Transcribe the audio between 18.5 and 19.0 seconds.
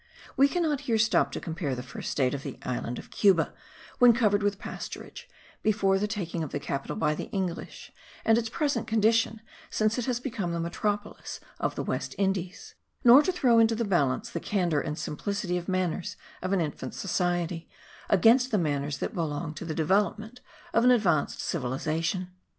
manners